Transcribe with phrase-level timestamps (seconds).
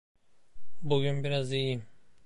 [0.81, 1.85] Bugün biraz iyiyim!